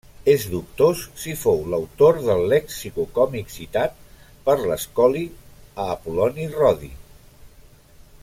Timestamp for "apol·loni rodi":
5.99-6.91